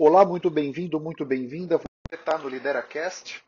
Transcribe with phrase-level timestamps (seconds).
[0.00, 1.76] Olá, muito bem-vindo, muito bem-vinda.
[1.76, 3.42] Você está no LideraCast.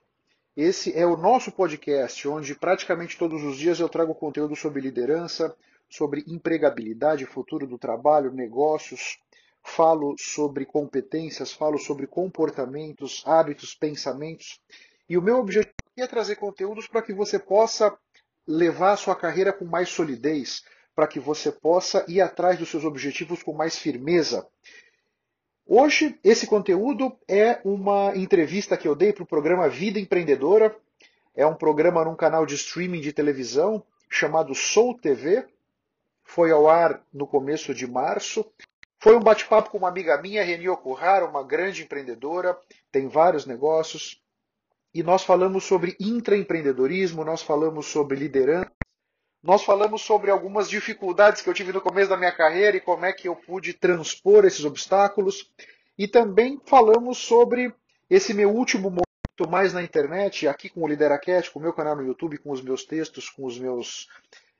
[0.57, 5.55] Esse é o nosso podcast, onde praticamente todos os dias eu trago conteúdo sobre liderança,
[5.89, 9.21] sobre empregabilidade, futuro do trabalho, negócios,
[9.63, 14.61] falo sobre competências, falo sobre comportamentos, hábitos, pensamentos.
[15.09, 17.97] E o meu objetivo é trazer conteúdos para que você possa
[18.45, 20.65] levar a sua carreira com mais solidez,
[20.97, 24.45] para que você possa ir atrás dos seus objetivos com mais firmeza.
[25.73, 30.77] Hoje, esse conteúdo é uma entrevista que eu dei para o programa Vida Empreendedora.
[31.33, 35.47] É um programa num canal de streaming de televisão chamado Soul TV.
[36.25, 38.45] Foi ao ar no começo de março.
[38.99, 42.59] Foi um bate-papo com uma amiga minha, Reni Okuhara, uma grande empreendedora,
[42.91, 44.21] tem vários negócios.
[44.93, 48.73] E nós falamos sobre intraempreendedorismo, nós falamos sobre liderança,
[49.43, 53.07] nós falamos sobre algumas dificuldades que eu tive no começo da minha carreira e como
[53.07, 55.51] é que eu pude transpor esses obstáculos.
[55.97, 57.75] E também falamos sobre
[58.09, 61.97] esse meu último momento mais na internet, aqui com o Lideracast, com o meu canal
[61.97, 64.07] no YouTube, com os meus textos, com os meus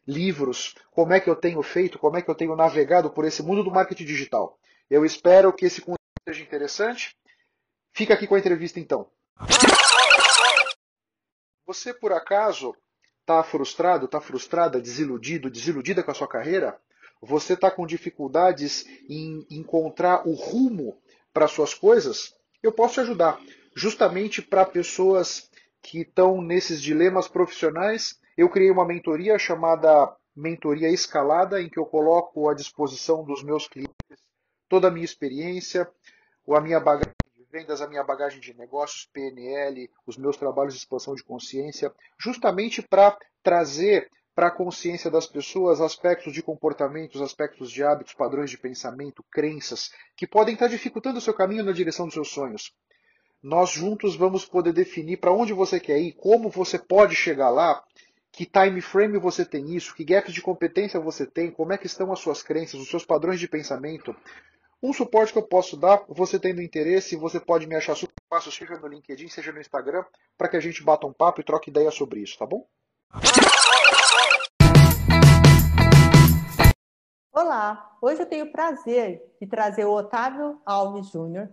[0.07, 3.43] livros, como é que eu tenho feito, como é que eu tenho navegado por esse
[3.43, 4.59] mundo do marketing digital.
[4.89, 7.15] Eu espero que esse conteúdo seja interessante.
[7.93, 9.07] Fica aqui com a entrevista então.
[11.67, 12.75] Você por acaso
[13.31, 16.77] está frustrado, está frustrada, desiludido, desiludida com a sua carreira?
[17.23, 20.99] Você está com dificuldades em encontrar o rumo
[21.33, 22.35] para suas coisas?
[22.61, 23.39] Eu posso te ajudar.
[23.77, 25.49] Justamente para pessoas
[25.81, 31.87] que estão nesses dilemas profissionais, eu criei uma mentoria chamada Mentoria Escalada, em que eu
[31.87, 33.95] coloco à disposição dos meus clientes
[34.69, 35.89] toda a minha experiência,
[36.49, 37.15] a minha bagagem
[37.51, 42.81] vendas, a minha bagagem de negócios, PNL, os meus trabalhos de expansão de consciência, justamente
[42.83, 48.57] para trazer para a consciência das pessoas aspectos de comportamentos, aspectos de hábitos, padrões de
[48.57, 52.73] pensamento, crenças, que podem estar dificultando o seu caminho na direção dos seus sonhos.
[53.43, 57.83] Nós juntos vamos poder definir para onde você quer ir, como você pode chegar lá,
[58.33, 61.87] que time frame você tem isso, que gaps de competência você tem, como é que
[61.87, 64.15] estão as suas crenças, os seus padrões de pensamento,
[64.83, 68.51] um suporte que eu posso dar, você tendo interesse, você pode me achar super fácil,
[68.51, 70.03] seja no LinkedIn, seja no Instagram,
[70.39, 72.67] para que a gente bata um papo e troque ideia sobre isso, tá bom?
[77.33, 81.51] Olá, hoje eu tenho o prazer de trazer o Otávio Alves Júnior.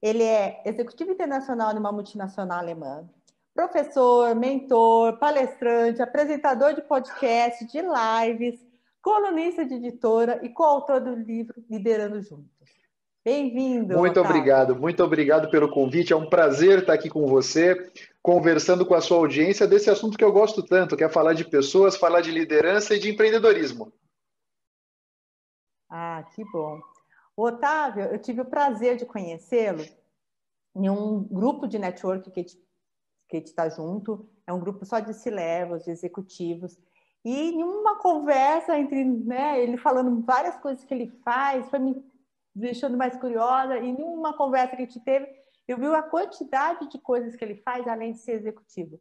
[0.00, 3.08] Ele é executivo internacional de uma multinacional alemã,
[3.54, 8.58] professor, mentor, palestrante, apresentador de podcast, de lives,
[9.02, 12.51] colunista de editora e coautor do livro Liderando Juntos.
[13.24, 13.96] Bem-vindo.
[13.96, 14.30] Muito Otávio.
[14.36, 16.12] obrigado, muito obrigado pelo convite.
[16.12, 17.90] É um prazer estar aqui com você,
[18.20, 21.44] conversando com a sua audiência desse assunto que eu gosto tanto, que é falar de
[21.44, 23.92] pessoas, falar de liderança e de empreendedorismo.
[25.88, 26.80] Ah, que bom.
[27.36, 29.84] O Otávio, eu tive o prazer de conhecê-lo
[30.74, 32.46] em um grupo de network que
[33.40, 36.78] que está junto, é um grupo só de C-levels, de executivos,
[37.24, 42.11] e em uma conversa entre né, ele falando várias coisas que ele faz, foi me
[42.54, 43.78] deixando mais curiosa.
[43.78, 45.26] E em uma conversa que a gente teve,
[45.66, 49.00] eu vi a quantidade de coisas que ele faz além de ser executivo.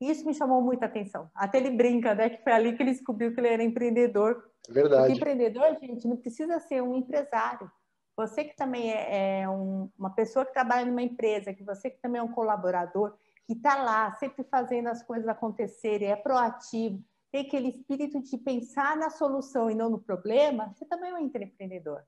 [0.00, 1.30] Isso me chamou muita atenção.
[1.34, 2.30] Até ele brinca, né?
[2.30, 4.50] Que foi ali que ele descobriu que ele era empreendedor.
[4.68, 5.02] Verdade.
[5.02, 7.70] Porque empreendedor, gente, não precisa ser um empresário.
[8.16, 12.00] Você que também é, é um, uma pessoa que trabalha numa empresa, que você que
[12.00, 17.46] também é um colaborador, que está lá, sempre fazendo as coisas acontecerem, é proativo, tem
[17.46, 22.04] aquele espírito de pensar na solução e não no problema, você também é um empreendedor.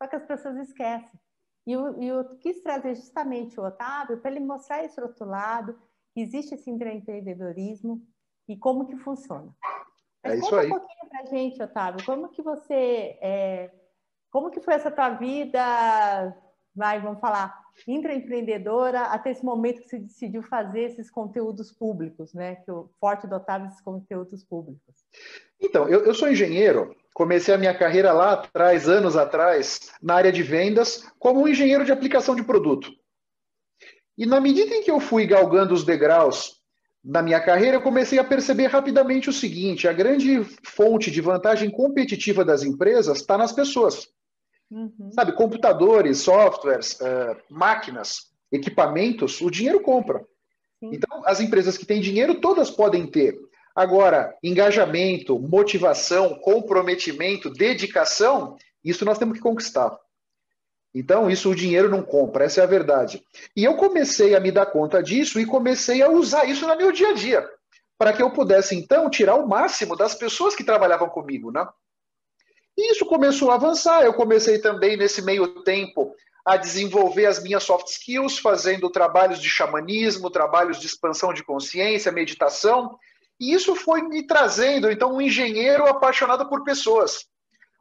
[0.00, 1.20] Só que as pessoas esquecem.
[1.66, 5.78] E eu, eu quis trazer justamente o Otávio para ele mostrar esse outro lado,
[6.14, 8.02] que existe esse empreendedorismo
[8.48, 9.54] e como que funciona.
[10.24, 10.66] Mas é isso conta aí.
[10.66, 13.70] um pouquinho para a gente, Otávio, como que você, é,
[14.30, 15.62] como que foi essa tua vida,
[16.78, 17.54] vai, vamos falar,
[17.86, 22.56] intraempreendedora, até esse momento que você decidiu fazer esses conteúdos públicos, né?
[22.56, 24.94] Que o forte do esses conteúdos públicos.
[25.60, 30.32] Então, eu, eu sou engenheiro, comecei a minha carreira lá atrás, anos atrás, na área
[30.32, 32.90] de vendas, como um engenheiro de aplicação de produto.
[34.16, 36.58] E na medida em que eu fui galgando os degraus
[37.04, 41.70] na minha carreira, eu comecei a perceber rapidamente o seguinte: a grande fonte de vantagem
[41.70, 44.08] competitiva das empresas está nas pessoas.
[44.70, 45.10] Uhum.
[45.12, 50.20] Sabe, computadores, softwares, uh, máquinas, equipamentos, o dinheiro compra.
[50.80, 50.90] Sim.
[50.92, 53.38] Então, as empresas que têm dinheiro, todas podem ter.
[53.74, 59.96] Agora, engajamento, motivação, comprometimento, dedicação, isso nós temos que conquistar.
[60.94, 63.22] Então, isso o dinheiro não compra, essa é a verdade.
[63.54, 66.90] E eu comecei a me dar conta disso e comecei a usar isso no meu
[66.90, 67.48] dia a dia,
[67.96, 71.66] para que eu pudesse, então, tirar o máximo das pessoas que trabalhavam comigo, né?
[72.78, 74.04] E isso começou a avançar.
[74.04, 76.14] Eu comecei também, nesse meio tempo,
[76.44, 82.12] a desenvolver as minhas soft skills, fazendo trabalhos de xamanismo, trabalhos de expansão de consciência,
[82.12, 82.96] meditação.
[83.40, 87.26] E isso foi me trazendo, então, um engenheiro apaixonado por pessoas.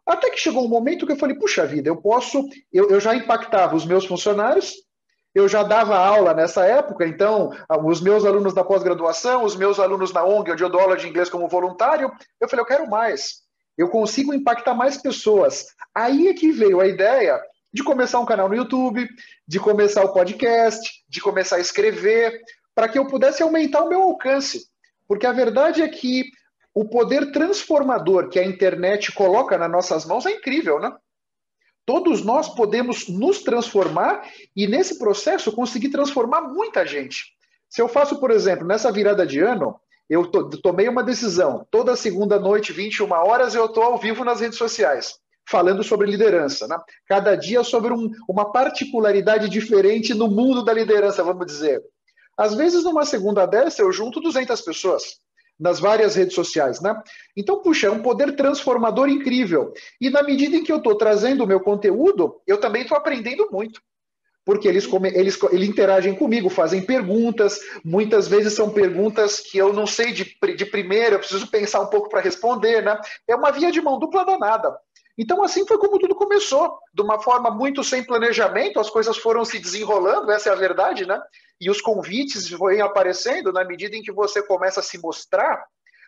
[0.03, 3.13] Até que chegou um momento que eu falei, puxa vida, eu posso, eu, eu já
[3.13, 4.73] impactava os meus funcionários,
[5.35, 7.51] eu já dava aula nessa época, então,
[7.85, 11.07] os meus alunos da pós-graduação, os meus alunos na ONG, onde eu dou aula de
[11.07, 12.11] inglês como voluntário,
[12.41, 13.46] eu falei, eu quero mais.
[13.77, 15.67] Eu consigo impactar mais pessoas.
[15.93, 17.39] Aí é que veio a ideia
[17.71, 19.07] de começar um canal no YouTube,
[19.47, 22.41] de começar o podcast, de começar a escrever,
[22.73, 24.67] para que eu pudesse aumentar o meu alcance.
[25.07, 26.25] Porque a verdade é que
[26.73, 30.95] o poder transformador que a internet coloca nas nossas mãos é incrível, né?
[31.85, 37.33] Todos nós podemos nos transformar e, nesse processo, conseguir transformar muita gente.
[37.69, 39.79] Se eu faço, por exemplo, nessa virada de ano,
[40.09, 41.65] eu to tomei uma decisão.
[41.69, 46.67] Toda segunda noite, 21 horas, eu estou ao vivo nas redes sociais, falando sobre liderança.
[46.67, 46.77] Né?
[47.07, 51.81] Cada dia sobre um, uma particularidade diferente no mundo da liderança, vamos dizer.
[52.37, 55.19] Às vezes, numa segunda dessa, eu junto 200 pessoas
[55.59, 57.01] nas várias redes sociais, né?
[57.35, 59.73] Então, puxa, é um poder transformador incrível.
[59.99, 63.49] E na medida em que eu estou trazendo o meu conteúdo, eu também estou aprendendo
[63.51, 63.81] muito.
[64.47, 69.85] Porque eles, eles, eles interagem comigo, fazem perguntas, muitas vezes são perguntas que eu não
[69.85, 72.97] sei de, de primeira, eu preciso pensar um pouco para responder, né?
[73.27, 74.75] É uma via de mão dupla danada.
[75.17, 79.43] Então, assim foi como tudo começou, de uma forma muito sem planejamento, as coisas foram
[79.43, 81.19] se desenrolando, essa é a verdade, né?
[81.59, 85.65] e os convites vêm aparecendo na medida em que você começa a se mostrar,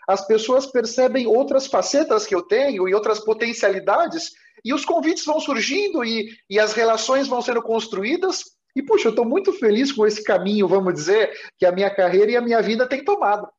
[0.08, 4.32] as pessoas percebem outras facetas que eu tenho e outras potencialidades,
[4.64, 8.44] e os convites vão surgindo e, e as relações vão sendo construídas.
[8.76, 12.32] E, puxa, eu estou muito feliz com esse caminho, vamos dizer, que a minha carreira
[12.32, 13.52] e a minha vida têm tomado.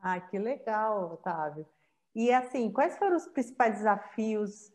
[0.00, 1.66] Ah, que legal, Otávio.
[2.14, 4.72] E, assim, quais foram os principais desafios,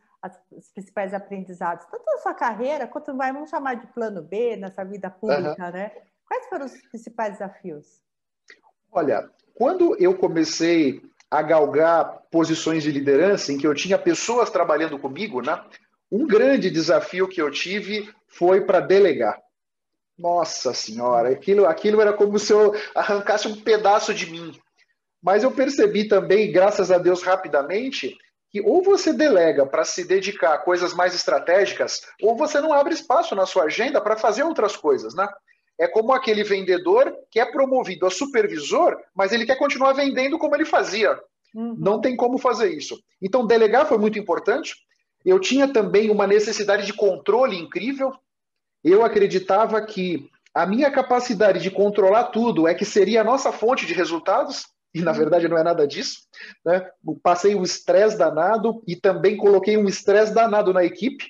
[0.51, 5.09] os principais aprendizados, tanto na sua carreira, quanto, vamos chamar de plano B, nessa vida
[5.09, 5.71] pública, uhum.
[5.71, 5.91] né?
[6.27, 8.01] Quais foram os principais desafios?
[8.91, 14.99] Olha, quando eu comecei a galgar posições de liderança em que eu tinha pessoas trabalhando
[14.99, 15.61] comigo, né?
[16.11, 19.39] Um grande desafio que eu tive foi para delegar.
[20.17, 24.57] Nossa senhora, aquilo, aquilo era como se eu arrancasse um pedaço de mim.
[25.21, 28.15] Mas eu percebi também, graças a Deus, rapidamente,
[28.49, 32.93] que ou você delega para se dedicar a coisas mais estratégicas, ou você não abre
[32.93, 35.27] espaço na sua agenda para fazer outras coisas, né?
[35.77, 40.55] É como aquele vendedor que é promovido a supervisor, mas ele quer continuar vendendo como
[40.55, 41.19] ele fazia.
[41.53, 41.75] Uhum.
[41.77, 42.97] Não tem como fazer isso.
[43.21, 44.75] Então, delegar foi muito importante.
[45.25, 48.13] Eu tinha também uma necessidade de controle incrível.
[48.83, 53.85] Eu acreditava que a minha capacidade de controlar tudo é que seria a nossa fonte
[53.85, 56.19] de resultados, e na verdade não é nada disso.
[56.65, 56.89] Né?
[57.21, 61.25] Passei um estresse danado e também coloquei um estresse danado na equipe,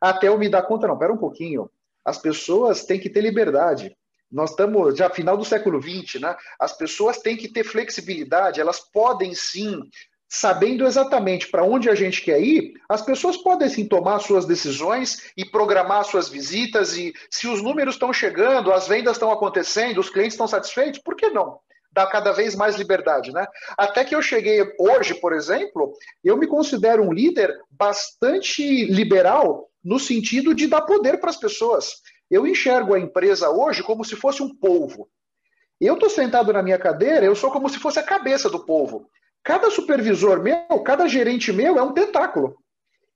[0.00, 1.70] até eu me dar conta, não, pera um pouquinho,
[2.06, 3.94] as pessoas têm que ter liberdade.
[4.30, 6.36] Nós estamos já final do século XX, né?
[6.58, 9.82] As pessoas têm que ter flexibilidade, elas podem sim,
[10.28, 15.32] sabendo exatamente para onde a gente quer ir, as pessoas podem sim tomar suas decisões
[15.36, 16.96] e programar suas visitas.
[16.96, 21.16] E se os números estão chegando, as vendas estão acontecendo, os clientes estão satisfeitos, por
[21.16, 21.58] que não?
[21.92, 23.46] Dá cada vez mais liberdade, né?
[23.76, 25.92] Até que eu cheguei hoje, por exemplo,
[26.22, 32.02] eu me considero um líder bastante liberal no sentido de dar poder para as pessoas.
[32.28, 35.08] Eu enxergo a empresa hoje como se fosse um polvo.
[35.80, 39.08] Eu estou sentado na minha cadeira, eu sou como se fosse a cabeça do povo.
[39.44, 42.56] Cada supervisor meu, cada gerente meu é um tentáculo.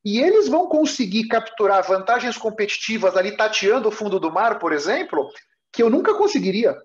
[0.05, 5.29] E eles vão conseguir capturar vantagens competitivas ali tateando o fundo do mar, por exemplo,
[5.73, 6.77] que eu nunca conseguiria.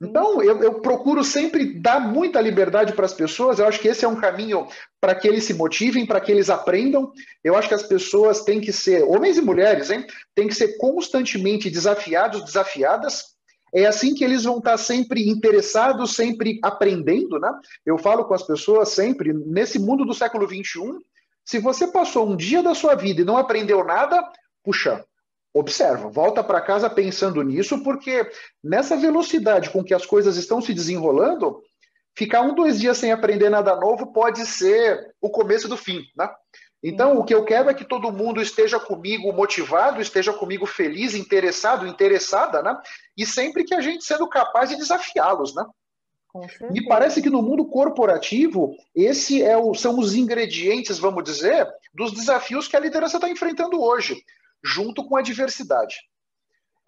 [0.00, 3.58] Então, eu, eu, procuro sempre dar muita liberdade para as pessoas.
[3.58, 4.66] Eu acho que esse é um caminho
[5.00, 7.10] para que eles se motivem, para que eles aprendam.
[7.42, 10.76] Eu acho que as pessoas têm que ser, homens e mulheres, hein, têm que ser
[10.76, 13.36] constantemente desafiados, desafiadas.
[13.74, 17.50] É assim que eles vão estar sempre interessados, sempre aprendendo, né?
[17.84, 20.98] Eu falo com as pessoas sempre, nesse mundo do século XXI,
[21.44, 24.22] se você passou um dia da sua vida e não aprendeu nada,
[24.62, 25.04] puxa,
[25.58, 28.30] observa, volta para casa pensando nisso, porque
[28.62, 31.62] nessa velocidade com que as coisas estão se desenrolando,
[32.14, 36.28] ficar um, dois dias sem aprender nada novo pode ser o começo do fim, né?
[36.82, 41.14] Então, o que eu quero é que todo mundo esteja comigo motivado, esteja comigo feliz,
[41.14, 42.76] interessado, interessada, né?
[43.16, 45.64] E sempre que a gente sendo capaz de desafiá-los, né?
[46.70, 52.12] Me parece que no mundo corporativo, esse é o, são os ingredientes, vamos dizer, dos
[52.12, 54.22] desafios que a liderança está enfrentando hoje
[54.64, 55.96] junto com a diversidade.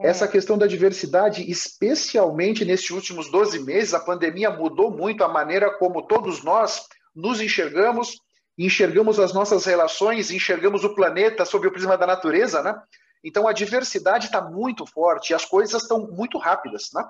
[0.01, 0.09] É.
[0.09, 5.71] Essa questão da diversidade, especialmente nesses últimos 12 meses, a pandemia mudou muito a maneira
[5.79, 8.17] como todos nós nos enxergamos,
[8.57, 12.81] enxergamos as nossas relações, enxergamos o planeta sob o prisma da natureza, né?
[13.23, 16.89] Então a diversidade está muito forte e as coisas estão muito rápidas.
[16.95, 17.05] Né?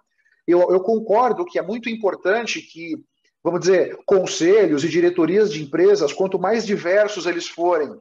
[0.46, 2.96] Eu, eu concordo que é muito importante que,
[3.42, 7.94] vamos dizer, conselhos e diretorias de empresas, quanto mais diversos eles forem,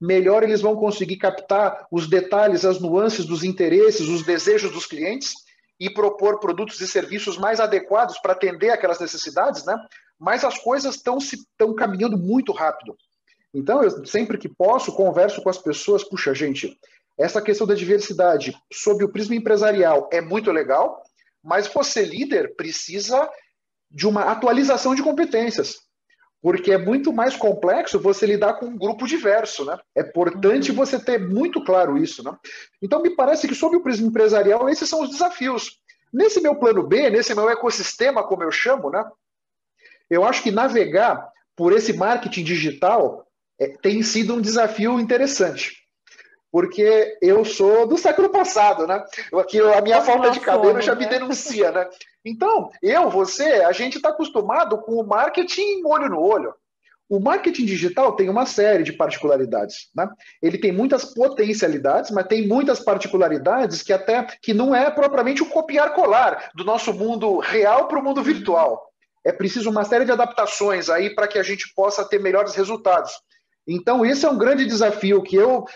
[0.00, 5.34] melhor eles vão conseguir captar os detalhes, as nuances dos interesses, os desejos dos clientes
[5.78, 9.76] e propor produtos e serviços mais adequados para atender aquelas necessidades, né?
[10.18, 12.96] Mas as coisas estão se estão caminhando muito rápido.
[13.52, 16.78] Então, eu sempre que posso converso com as pessoas, puxa, gente,
[17.18, 21.02] essa questão da diversidade sob o prisma empresarial é muito legal,
[21.42, 23.28] mas você líder precisa
[23.90, 25.80] de uma atualização de competências,
[26.42, 29.78] porque é muito mais complexo você lidar com um grupo diverso, né?
[29.94, 30.76] É importante uhum.
[30.76, 32.36] você ter muito claro isso, né?
[32.80, 35.78] Então me parece que sob o prisma empresarial esses são os desafios.
[36.12, 39.04] Nesse meu plano B, nesse meu ecossistema, como eu chamo, né?
[40.08, 43.26] Eu acho que navegar por esse marketing digital
[43.58, 45.79] é, tem sido um desafio interessante
[46.52, 49.04] porque eu sou do século passado, né?
[49.34, 51.10] Aqui a minha falta de cabelo já me né?
[51.10, 51.88] denuncia, né?
[52.24, 56.54] Então, eu, você, a gente está acostumado com o marketing olho no olho.
[57.08, 60.08] O marketing digital tem uma série de particularidades, né?
[60.40, 65.46] Ele tem muitas potencialidades, mas tem muitas particularidades que até que não é propriamente o
[65.46, 68.90] copiar colar do nosso mundo real para o mundo virtual.
[69.24, 73.12] É preciso uma série de adaptações aí para que a gente possa ter melhores resultados.
[73.66, 75.66] Então, esse é um grande desafio que eu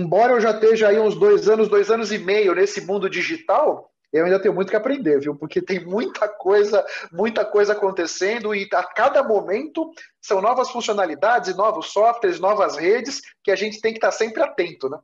[0.00, 3.90] embora eu já esteja aí uns dois anos, dois anos e meio nesse mundo digital,
[4.12, 5.34] eu ainda tenho muito que aprender, viu?
[5.34, 11.92] Porque tem muita coisa, muita coisa acontecendo e a cada momento são novas funcionalidades, novos
[11.92, 14.98] softwares, novas redes que a gente tem que estar sempre atento, né?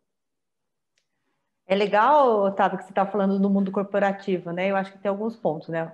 [1.66, 4.70] É legal, Otávio, que você está falando do mundo corporativo, né?
[4.70, 5.92] Eu acho que tem alguns pontos, né?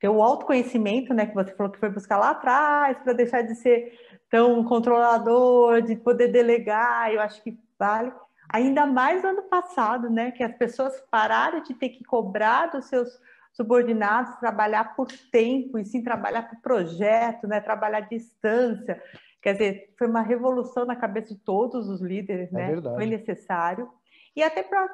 [0.00, 1.26] Tem o autoconhecimento, né?
[1.26, 3.98] Que você falou que foi buscar lá atrás para deixar de ser
[4.30, 7.12] tão controlador, de poder delegar.
[7.12, 8.12] Eu acho que vale.
[8.50, 12.86] Ainda mais no ano passado, né, que as pessoas pararam de ter que cobrar dos
[12.86, 13.08] seus
[13.52, 19.02] subordinados trabalhar por tempo e sim trabalhar por projeto, né, trabalhar à distância.
[19.42, 22.66] Quer dizer, foi uma revolução na cabeça de todos os líderes, é né?
[22.68, 22.94] Verdade.
[22.94, 23.90] Foi necessário.
[24.36, 24.88] E até para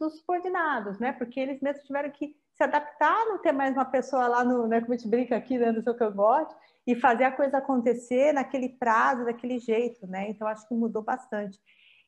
[0.00, 1.12] os subordinados, né?
[1.12, 4.80] Porque eles mesmos tiveram que se adaptar, não ter mais uma pessoa lá no, né,
[4.80, 6.54] como a gente brinca aqui, né, no seu cangote,
[6.86, 10.30] e fazer a coisa acontecer naquele prazo, daquele jeito, né?
[10.30, 11.58] Então, acho que mudou bastante.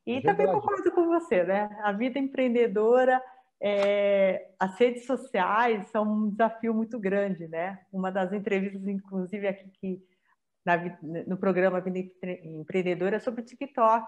[0.07, 1.77] E é também concordo com você, né?
[1.83, 3.21] A vida empreendedora,
[3.61, 7.81] é, as redes sociais são um desafio muito grande, né?
[7.93, 10.03] Uma das entrevistas, inclusive, aqui que,
[10.65, 10.77] na,
[11.27, 14.07] no programa Vida Empreendedora é sobre o TikTok.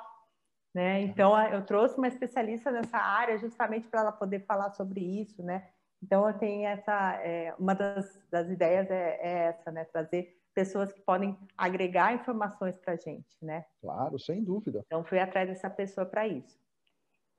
[0.75, 1.00] Né?
[1.00, 5.67] Então, eu trouxe uma especialista nessa área justamente para ela poder falar sobre isso, né?
[6.00, 9.85] Então, eu tenho essa, é, uma das, das ideias é, é, essa, né?
[9.87, 13.65] Trazer pessoas que podem agregar informações para a gente, né?
[13.81, 14.83] Claro, sem dúvida.
[14.87, 16.59] Então, fui atrás dessa pessoa para isso.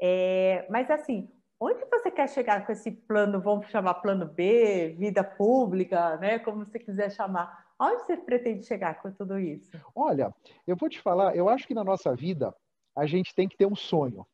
[0.02, 5.22] É, mas, assim, onde você quer chegar com esse plano, vamos chamar plano B, vida
[5.22, 6.40] pública, né?
[6.40, 7.68] Como você quiser chamar.
[7.78, 9.70] Onde você pretende chegar com tudo isso?
[9.94, 10.34] Olha,
[10.66, 12.56] eu vou te falar, eu acho que na nossa vida
[12.96, 14.26] a gente tem que ter um sonho.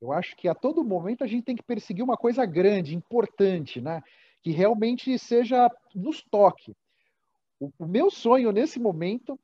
[0.00, 3.80] Eu acho que a todo momento a gente tem que perseguir uma coisa grande, importante,
[3.80, 4.02] né?
[4.42, 6.74] Que realmente seja nos toque.
[7.62, 9.38] O, o meu sonho nesse momento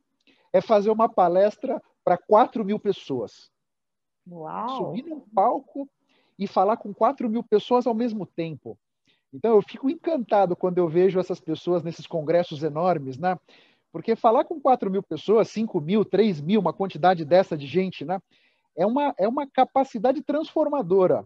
[0.52, 3.48] é fazer uma palestra para 4 mil pessoas.
[4.28, 4.76] Uau.
[4.76, 5.88] Subir num palco
[6.36, 8.76] e falar com 4 mil pessoas ao mesmo tempo.
[9.32, 13.38] Então eu fico encantado quando eu vejo essas pessoas nesses congressos enormes, né?
[13.92, 18.04] Porque falar com 4 mil pessoas, 5 mil, 3 mil, uma quantidade dessa de gente,
[18.04, 18.20] né?
[18.76, 21.24] É uma, é uma capacidade transformadora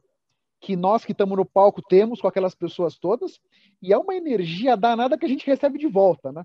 [0.61, 3.41] que nós que estamos no palco temos com aquelas pessoas todas,
[3.81, 6.45] e é uma energia danada que a gente recebe de volta, né?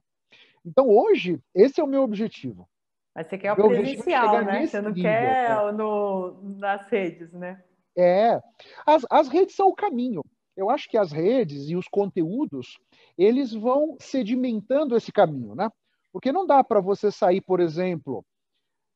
[0.68, 2.68] Então, hoje, esse é o meu objetivo.
[3.16, 4.68] Mas você quer o meu é presencial, né?
[4.68, 5.72] Você não nível, quer é.
[5.72, 7.64] no, nas redes, né?
[7.98, 8.40] É.
[8.86, 10.22] As, as redes são o caminho.
[10.56, 12.78] Eu acho que as redes e os conteúdos,
[13.18, 15.70] eles vão sedimentando esse caminho, né?
[16.12, 18.26] Porque não dá para você sair, por exemplo,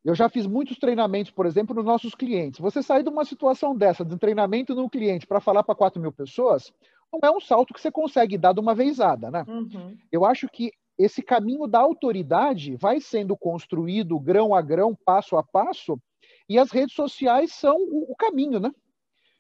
[0.04, 2.60] eu já fiz muitos treinamentos, por exemplo, nos nossos clientes.
[2.60, 6.02] Você sair de uma situação dessa, de um treinamento no cliente, para falar para 4
[6.02, 6.74] mil pessoas,
[7.14, 9.46] não é um salto que você consegue dar de uma vezada, né?
[9.48, 9.98] Uhum.
[10.12, 10.72] Eu acho que
[11.04, 16.00] esse caminho da autoridade vai sendo construído grão a grão, passo a passo,
[16.48, 18.72] e as redes sociais são o, o caminho, né?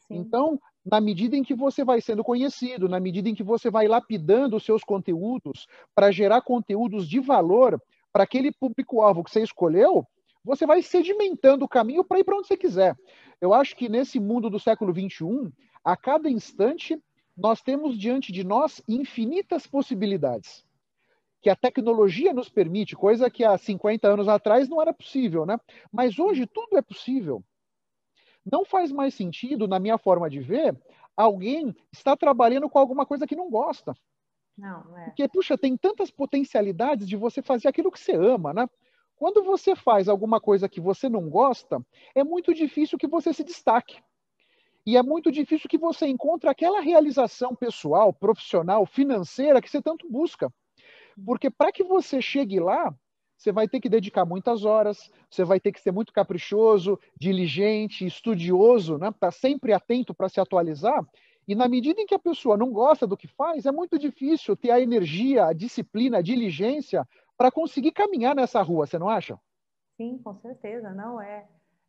[0.07, 0.17] Sim.
[0.17, 3.87] Então, na medida em que você vai sendo conhecido, na medida em que você vai
[3.87, 7.79] lapidando os seus conteúdos para gerar conteúdos de valor
[8.11, 10.05] para aquele público-alvo que você escolheu,
[10.43, 12.95] você vai sedimentando o caminho para ir para onde você quiser.
[13.39, 15.51] Eu acho que nesse mundo do século XXI,
[15.83, 16.99] a cada instante,
[17.37, 20.65] nós temos diante de nós infinitas possibilidades
[21.41, 25.59] que a tecnologia nos permite, coisa que há 50 anos atrás não era possível, né?
[25.91, 27.43] Mas hoje tudo é possível.
[28.45, 30.79] Não faz mais sentido, na minha forma de ver,
[31.17, 33.93] alguém estar trabalhando com alguma coisa que não gosta.
[34.57, 35.05] Não, é.
[35.05, 38.69] Porque, puxa, tem tantas potencialidades de você fazer aquilo que você ama, né?
[39.15, 41.83] Quando você faz alguma coisa que você não gosta,
[42.15, 44.01] é muito difícil que você se destaque.
[44.85, 50.09] E é muito difícil que você encontre aquela realização pessoal, profissional, financeira que você tanto
[50.09, 50.51] busca.
[51.25, 52.93] Porque para que você chegue lá,
[53.37, 58.05] você vai ter que dedicar muitas horas, você vai ter que ser muito caprichoso, diligente,
[58.05, 59.11] estudioso, né?
[59.19, 61.03] Tá sempre atento para se atualizar.
[61.47, 64.55] E na medida em que a pessoa não gosta do que faz, é muito difícil
[64.55, 69.39] ter a energia, a disciplina, a diligência para conseguir caminhar nessa rua, você não acha?
[69.97, 71.47] Sim, com certeza, não é.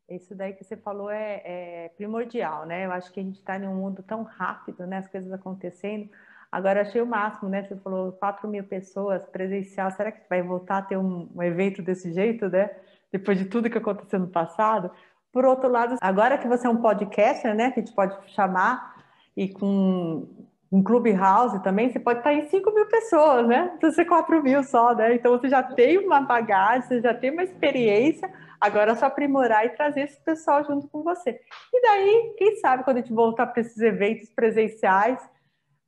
[0.08, 2.86] Isso daí que você falou é, é primordial, né?
[2.86, 4.98] Eu acho que a gente está em um mundo tão rápido, né?
[4.98, 6.08] As coisas acontecendo.
[6.52, 7.62] Agora, achei o máximo, né?
[7.62, 9.90] Você falou 4 mil pessoas presencial.
[9.90, 12.70] Será que vai voltar a ter um, um evento desse jeito, né?
[13.10, 14.90] Depois de tudo que aconteceu no passado.
[15.32, 17.70] Por outro lado, agora que você é um podcaster, né?
[17.70, 19.02] Que a gente pode chamar
[19.34, 20.28] e com
[20.70, 23.68] um clubhouse também, você pode estar em 5 mil pessoas, né?
[23.78, 25.14] Precisa ser 4 mil só, né?
[25.14, 28.30] Então você já tem uma bagagem, você já tem uma experiência,
[28.60, 31.40] agora é só aprimorar e trazer esse pessoal junto com você.
[31.72, 35.18] E daí, quem sabe, quando a gente voltar para esses eventos presenciais,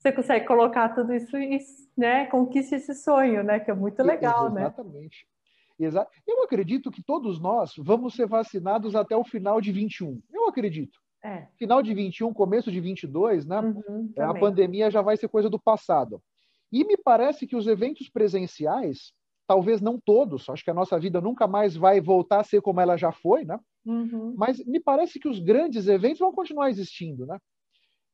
[0.04, 1.58] você consegue colocar tudo isso e
[1.96, 3.58] né, conquista esse sonho, né?
[3.58, 4.54] Que é muito legal, Exatamente.
[4.54, 4.66] né?
[4.66, 5.26] Exatamente.
[5.80, 10.20] Exa eu acredito que todos nós vamos ser vacinados até o final de 21.
[10.30, 10.98] Eu acredito.
[11.24, 11.48] É.
[11.56, 13.60] Final de 21, começo de 22, né?
[13.60, 16.22] Uhum, a pandemia já vai ser coisa do passado.
[16.70, 19.14] E me parece que os eventos presenciais,
[19.46, 22.78] talvez não todos, acho que a nossa vida nunca mais vai voltar a ser como
[22.78, 23.58] ela já foi, né?
[23.86, 24.34] Uhum.
[24.36, 27.38] Mas me parece que os grandes eventos vão continuar existindo, né?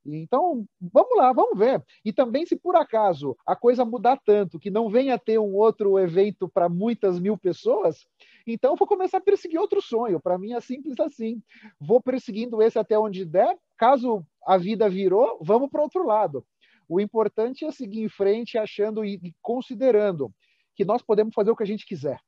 [0.05, 1.83] Então, vamos lá, vamos ver.
[2.05, 5.99] E também, se por acaso a coisa mudar tanto que não venha ter um outro
[5.99, 8.07] evento para muitas mil pessoas,
[8.47, 10.21] então vou começar a perseguir outro sonho.
[10.21, 11.43] Para mim é simples assim.
[11.79, 13.57] Vou perseguindo esse até onde der.
[13.77, 16.45] Caso a vida virou, vamos para outro lado.
[16.89, 20.33] O importante é seguir em frente, achando e considerando
[20.75, 22.19] que nós podemos fazer o que a gente quiser.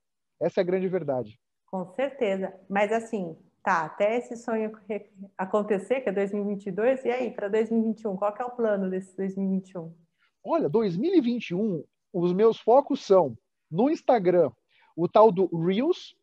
[0.41, 1.39] Essa é a grande verdade.
[1.67, 2.53] Com certeza.
[2.69, 4.73] Mas assim, tá, até esse sonho
[5.39, 9.95] acontecer, que é 2022, e aí, para 2021, qual que é o plano desse 2021?
[10.45, 13.37] Olha, 2021, os meus focos são
[13.71, 14.51] no Instagram,
[14.97, 16.17] o tal do Reels,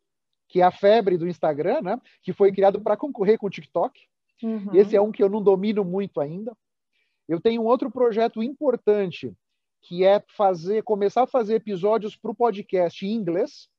[0.48, 2.02] que é a febre do Instagram, né?
[2.22, 4.00] Que foi criado para concorrer com o TikTok.
[4.44, 4.74] Uhum.
[4.74, 6.56] Esse é um que eu não domino muito ainda.
[7.28, 9.32] Eu tenho um outro projeto importante,
[9.82, 13.70] que é fazer, começar a fazer episódios para o podcast em inglês.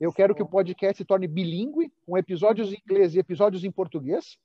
[0.00, 3.70] Eu quero que o podcast se torne bilíngue, com episódios em inglês e episódios em
[3.70, 4.38] português.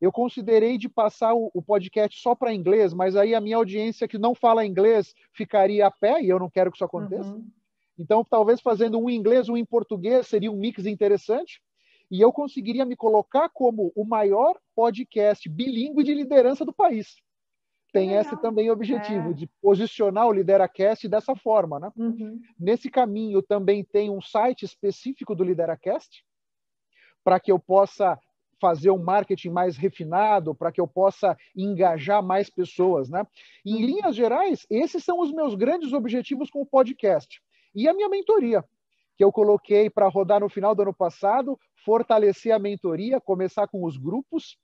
[0.00, 4.18] Eu considerei de passar o, podcast só para inglês, mas aí a minha audiência que
[4.18, 7.32] não fala inglês ficaria a pé e eu não quero que isso aconteça.
[7.32, 7.46] Uhum.
[7.98, 11.60] Então, talvez fazendo um em inglês, um em português seria um mix interessante.
[12.10, 17.23] E eu conseguiria me colocar como o maior podcast bilíngue de liderança do país
[17.94, 18.22] tem Legal.
[18.22, 19.32] esse também objetivo, é.
[19.32, 21.78] de posicionar o LideraCast dessa forma.
[21.78, 21.92] Né?
[21.96, 22.40] Uhum.
[22.58, 26.24] Nesse caminho também tem um site específico do LideraCast,
[27.22, 28.18] para que eu possa
[28.60, 33.08] fazer um marketing mais refinado, para que eu possa engajar mais pessoas.
[33.08, 33.24] Né?
[33.64, 33.86] em uhum.
[33.86, 37.40] linhas gerais, esses são os meus grandes objetivos com o podcast.
[37.72, 38.64] E a minha mentoria,
[39.16, 43.84] que eu coloquei para rodar no final do ano passado, fortalecer a mentoria, começar com
[43.84, 44.58] os grupos,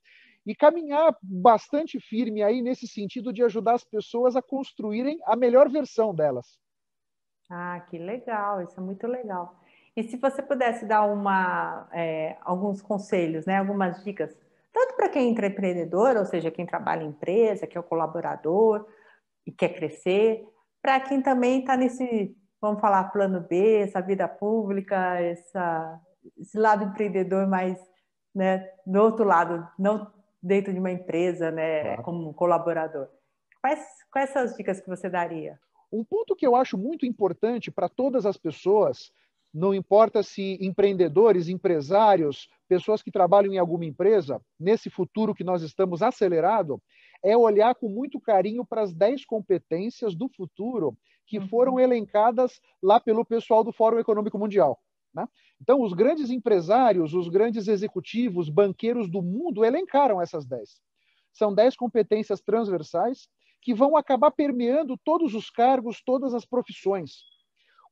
[0.45, 5.69] e caminhar bastante firme aí nesse sentido de ajudar as pessoas a construírem a melhor
[5.69, 6.57] versão delas.
[7.49, 9.59] Ah, que legal, isso é muito legal.
[9.95, 14.35] E se você pudesse dar uma, é, alguns conselhos, né, algumas dicas,
[14.71, 18.87] tanto para quem é empreendedor, ou seja, quem trabalha em empresa, que é o colaborador
[19.45, 20.45] e quer crescer,
[20.81, 25.99] para quem também está nesse, vamos falar, plano B, essa vida pública, essa,
[26.37, 27.77] esse lado empreendedor mais,
[28.33, 30.09] né, do outro lado, não
[30.41, 32.03] dentro de uma empresa, né, claro.
[32.03, 33.07] como colaborador.
[33.61, 35.59] Quais, quais são as dicas que você daria?
[35.91, 39.11] Um ponto que eu acho muito importante para todas as pessoas,
[39.53, 45.61] não importa se empreendedores, empresários, pessoas que trabalham em alguma empresa, nesse futuro que nós
[45.61, 46.81] estamos acelerado,
[47.23, 51.47] é olhar com muito carinho para as 10 competências do futuro que uhum.
[51.47, 54.79] foram elencadas lá pelo pessoal do Fórum Econômico Mundial.
[55.13, 55.27] Né?
[55.61, 60.81] Então, os grandes empresários, os grandes executivos, banqueiros do mundo elencaram essas 10.
[61.33, 63.27] São 10 competências transversais
[63.61, 67.23] que vão acabar permeando todos os cargos, todas as profissões.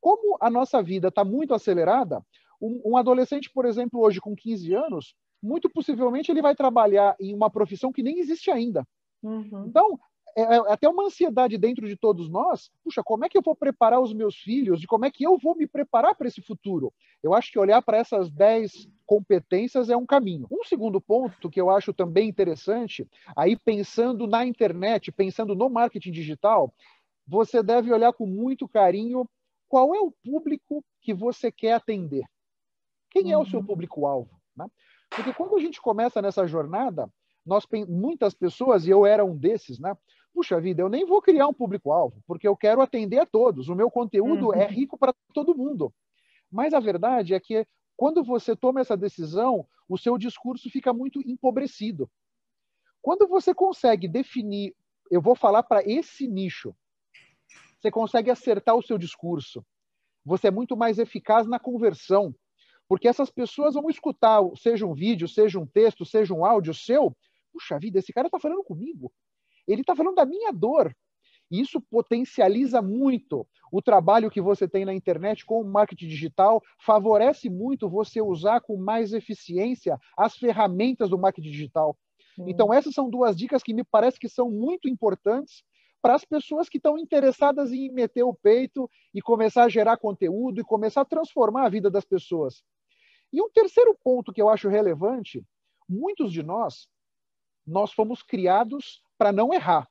[0.02, 2.26] Como a nossa vida está muito acelerada,
[2.62, 7.34] um, um, adolescente, por exemplo, hoje com 15 anos, muito possivelmente ele vai trabalhar em
[7.34, 8.86] uma profissão que nem existe ainda.
[9.22, 9.66] Uhum.
[9.68, 10.00] Então,
[10.36, 12.72] é, é até uma ansiedade dentro de todos nós.
[12.84, 14.84] Puxa, como é que eu vou preparar os meus filhos?
[14.84, 16.94] E como é que eu vou me preparar para esse futuro?
[17.22, 20.48] Eu acho que olhar para essas 10 competências é um caminho.
[20.52, 26.12] Um segundo ponto que eu acho também interessante, aí pensando na internet, pensando no marketing
[26.12, 26.74] digital,
[27.28, 29.28] você deve olhar com muito carinho
[29.68, 32.26] qual é o público que você quer atender.
[33.12, 33.66] Quem é o seu uhum.
[33.66, 34.40] público-alvo?
[34.56, 34.68] Né?
[35.10, 37.12] Porque quando a gente começa nessa jornada,
[37.46, 39.98] nós muitas pessoas, e eu era um desses, né?
[40.40, 43.68] Puxa vida, eu nem vou criar um público-alvo, porque eu quero atender a todos.
[43.68, 44.62] O meu conteúdo é uhum.
[44.62, 45.94] é rico para todo mundo.
[46.50, 51.20] Mas a verdade é que quando você toma essa decisão, o seu discurso fica muito
[51.30, 52.10] empobrecido.
[53.02, 54.74] Quando você consegue definir,
[55.12, 56.74] eu vou falar para esse nicho,
[57.78, 59.62] você consegue acertar o seu discurso.
[60.24, 62.34] Você é muito mais eficaz na conversão,
[62.88, 67.14] porque essas pessoas vão escutar, seja um vídeo, seja um texto, seja um áudio seu.
[67.52, 69.12] Puxa vida, esse cara está falando comigo.
[69.72, 70.96] Ele está falando da minha dor.
[71.52, 76.62] E isso potencializa muito o trabalho que você tem na internet com o marketing digital,
[76.80, 81.98] favorece muito você usar com mais eficiência as ferramentas do marketing digital.
[82.48, 85.64] Então, essas são duas dicas que me parece que são muito importantes
[86.02, 90.62] para as pessoas que estão interessadas em meter o peito e começar a gerar conteúdo
[90.62, 92.64] e começar a transformar a vida das pessoas.
[93.34, 95.44] E um terceiro ponto que eu acho relevante,
[95.88, 96.88] muitos de nós,
[97.68, 99.86] nós fomos criados para não errar.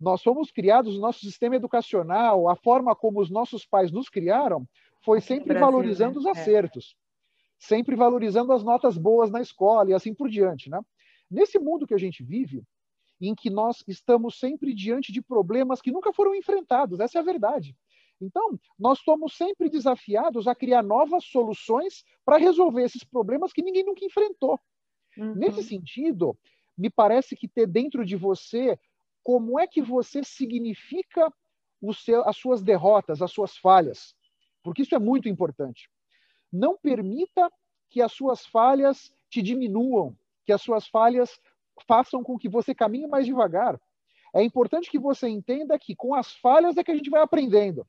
[0.00, 4.66] Nós fomos criados, o nosso sistema educacional, a forma como os nossos pais nos criaram,
[5.04, 6.18] foi sempre Brasil, valorizando né?
[6.20, 6.40] os é.
[6.40, 7.36] acertos, é.
[7.58, 10.70] sempre valorizando as notas boas na escola e assim por diante.
[10.70, 10.80] Né?
[11.30, 12.64] Nesse mundo que a gente vive,
[13.20, 17.24] em que nós estamos sempre diante de problemas que nunca foram enfrentados, essa é a
[17.24, 17.76] verdade.
[18.20, 23.84] Então, nós somos sempre desafiados a criar novas soluções para resolver esses problemas que ninguém
[23.84, 24.58] nunca enfrentou.
[25.16, 25.34] Uhum.
[25.34, 26.36] Nesse sentido,
[26.78, 28.78] me parece que ter dentro de você
[29.22, 31.30] como é que você significa
[31.92, 34.14] seu, as suas derrotas, as suas falhas,
[34.62, 35.90] porque isso é muito importante.
[36.52, 37.50] Não permita
[37.90, 41.38] que as suas falhas te diminuam, que as suas falhas
[41.86, 43.78] façam com que você caminhe mais devagar.
[44.34, 47.86] É importante que você entenda que com as falhas é que a gente vai aprendendo.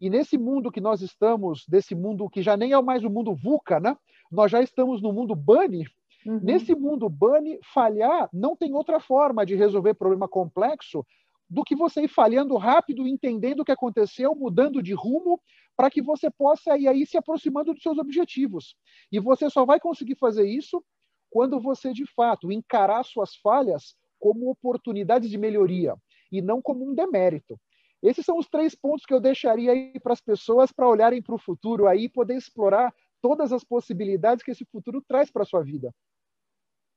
[0.00, 3.34] E nesse mundo que nós estamos, desse mundo que já nem é mais o mundo
[3.34, 3.96] VUCA, né?
[4.30, 5.86] Nós já estamos no mundo BUNNY.
[6.26, 6.40] Uhum.
[6.42, 11.04] Nesse mundo BUNNY, falhar não tem outra forma de resolver problema complexo
[11.48, 15.40] do que você ir falhando rápido, entendendo o que aconteceu, mudando de rumo,
[15.76, 18.74] para que você possa ir aí se aproximando dos seus objetivos.
[19.12, 20.82] E você só vai conseguir fazer isso
[21.30, 25.94] quando você, de fato, encarar suas falhas como oportunidades de melhoria
[26.32, 27.58] e não como um demérito.
[28.02, 31.34] Esses são os três pontos que eu deixaria aí para as pessoas para olharem para
[31.34, 35.46] o futuro aí e poder explorar todas as possibilidades que esse futuro traz para a
[35.46, 35.92] sua vida.